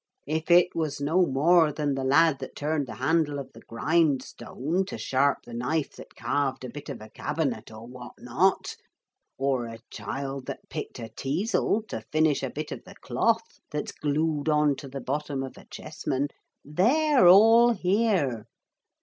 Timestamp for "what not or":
7.85-9.67